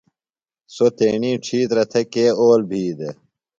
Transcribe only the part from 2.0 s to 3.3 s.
کے اول بھی دےۡ؟